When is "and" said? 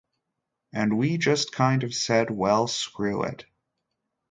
0.73-0.97